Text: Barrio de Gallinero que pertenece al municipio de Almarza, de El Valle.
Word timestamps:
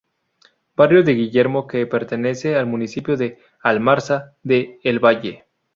Barrio 0.75 1.03
de 1.03 1.13
Gallinero 1.13 1.67
que 1.67 1.85
pertenece 1.85 2.55
al 2.55 2.65
municipio 2.65 3.17
de 3.17 3.37
Almarza, 3.61 4.35
de 4.41 4.79
El 4.83 4.97
Valle. 4.99 5.45